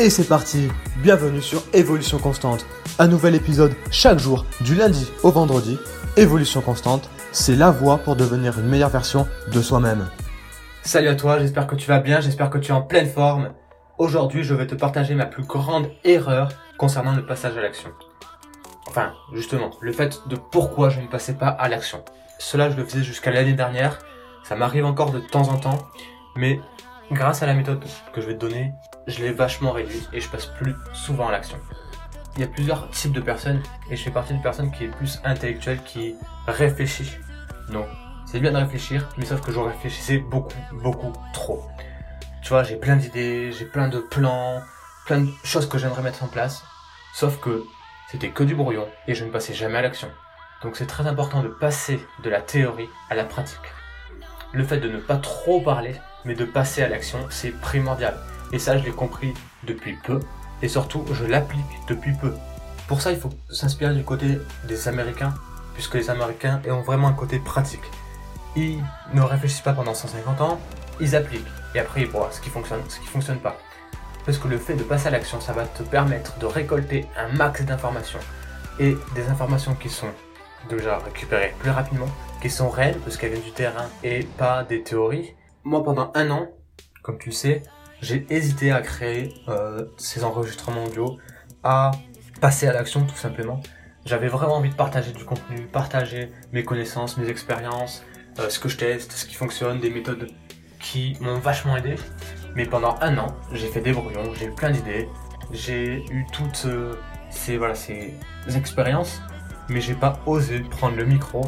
[0.00, 2.64] Et c'est parti Bienvenue sur Évolution Constante.
[3.00, 5.76] Un nouvel épisode chaque jour, du lundi au vendredi.
[6.16, 10.08] Évolution Constante, c'est la voie pour devenir une meilleure version de soi-même.
[10.82, 13.50] Salut à toi, j'espère que tu vas bien, j'espère que tu es en pleine forme.
[13.98, 17.90] Aujourd'hui, je vais te partager ma plus grande erreur concernant le passage à l'action.
[18.86, 22.04] Enfin, justement, le fait de pourquoi je ne passais pas à l'action.
[22.38, 23.98] Cela, je le faisais jusqu'à l'année dernière.
[24.44, 25.88] Ça m'arrive encore de temps en temps,
[26.36, 26.60] mais
[27.10, 28.74] grâce à la méthode que je vais te donner,
[29.06, 31.58] je l'ai vachement réduit et je passe plus souvent à l'action.
[32.36, 34.88] Il y a plusieurs types de personnes et je fais partie d'une personne qui est
[34.88, 36.14] plus intellectuelle, qui
[36.46, 37.10] réfléchit.
[37.70, 37.86] Donc,
[38.26, 41.64] c'est bien de réfléchir, mais sauf que je réfléchissais beaucoup, beaucoup trop.
[42.42, 44.60] Tu vois, j'ai plein d'idées, j'ai plein de plans,
[45.06, 46.62] plein de choses que j'aimerais mettre en place,
[47.14, 47.64] sauf que
[48.10, 50.08] c'était que du brouillon et je ne passais jamais à l'action.
[50.62, 53.58] Donc c'est très important de passer de la théorie à la pratique.
[54.52, 55.94] Le fait de ne pas trop parler,
[56.28, 58.14] mais de passer à l'action, c'est primordial.
[58.52, 59.32] Et ça, je l'ai compris
[59.64, 60.20] depuis peu.
[60.60, 62.34] Et surtout, je l'applique depuis peu.
[62.86, 65.32] Pour ça, il faut s'inspirer du côté des Américains,
[65.72, 67.84] puisque les Américains ont vraiment un côté pratique.
[68.56, 68.82] Ils
[69.14, 70.60] ne réfléchissent pas pendant 150 ans,
[71.00, 71.46] ils appliquent.
[71.74, 73.56] Et après, ils voient ce qui fonctionne, ce qui fonctionne pas.
[74.26, 77.28] Parce que le fait de passer à l'action, ça va te permettre de récolter un
[77.34, 78.20] max d'informations.
[78.78, 80.12] Et des informations qui sont
[80.68, 82.08] déjà récupérées plus rapidement,
[82.42, 85.34] qui sont réelles, parce qu'elles viennent du terrain et pas des théories.
[85.68, 86.48] Moi, pendant un an,
[87.02, 87.62] comme tu sais,
[88.00, 91.18] j'ai hésité à créer euh, ces enregistrements audio,
[91.62, 91.90] à
[92.40, 93.60] passer à l'action tout simplement.
[94.06, 98.02] J'avais vraiment envie de partager du contenu, partager mes connaissances, mes expériences,
[98.38, 100.30] euh, ce que je teste, ce qui fonctionne, des méthodes
[100.80, 101.96] qui m'ont vachement aidé.
[102.54, 105.06] Mais pendant un an, j'ai fait des brouillons, j'ai eu plein d'idées,
[105.52, 106.94] j'ai eu toutes euh,
[107.28, 108.14] ces, voilà, ces
[108.56, 109.20] expériences,
[109.68, 111.42] mais j'ai pas osé prendre le micro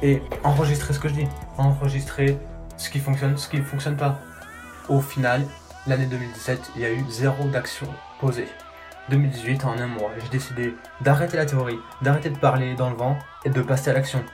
[0.00, 2.38] et enregistrer ce que je dis, enregistrer
[2.76, 4.20] ce qui fonctionne, ce qui ne fonctionne pas.
[4.88, 5.42] Au final,
[5.86, 7.86] l'année 2017, il y a eu zéro d'action
[8.20, 8.48] posée.
[9.10, 13.18] 2018, en un mois, j'ai décidé d'arrêter la théorie, d'arrêter de parler dans le vent
[13.44, 14.24] et de passer à l'action.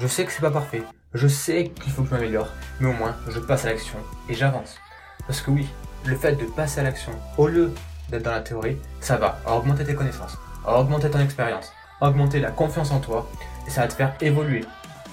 [0.00, 0.82] Je sais que c'est pas parfait,
[1.14, 3.98] je sais qu'il faut que je m'améliore, mais au moins je passe à l'action
[4.28, 4.76] et j'avance.
[5.26, 5.66] Parce que oui,
[6.04, 7.72] le fait de passer à l'action au lieu
[8.10, 11.72] d'être dans la théorie, ça va augmenter tes connaissances, augmenter ton expérience,
[12.02, 13.26] augmenter la confiance en toi
[13.66, 14.64] et ça va te faire évoluer.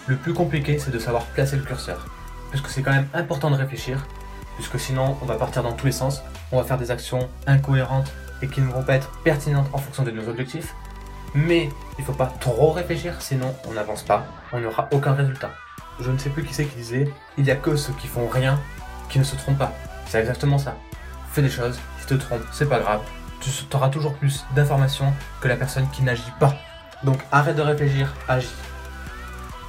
[0.08, 2.06] Le plus compliqué, c'est de savoir placer le curseur.
[2.54, 4.06] Parce que c'est quand même important de réfléchir
[4.56, 6.22] puisque sinon on va partir dans tous les sens,
[6.52, 10.04] on va faire des actions incohérentes et qui ne vont pas être pertinentes en fonction
[10.04, 10.76] de nos objectifs.
[11.34, 15.50] Mais il faut pas trop réfléchir, sinon on n'avance pas, on n'aura aucun résultat.
[16.00, 18.28] Je ne sais plus qui c'est qui disait, il n'y a que ceux qui font
[18.28, 18.60] rien
[19.10, 19.74] qui ne se trompent pas.
[20.06, 20.76] C'est exactement ça.
[21.32, 23.02] Fais des choses, si tu te trompes, c'est pas grave.
[23.42, 26.54] Tu auras toujours plus d'informations que la personne qui n'agit pas.
[27.04, 28.54] Donc arrête de réfléchir, agis.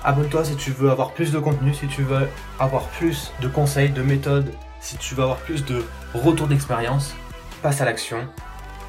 [0.04, 2.28] Abonne-toi si tu veux avoir plus de contenu, si tu veux
[2.58, 5.82] avoir plus de conseils, de méthodes, si tu veux avoir plus de
[6.12, 7.14] retours d'expérience.
[7.62, 8.18] Passe à l'action.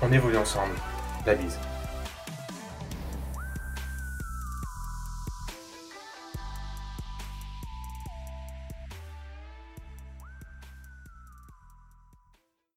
[0.01, 0.73] On évolue ensemble.
[1.25, 1.57] La bise.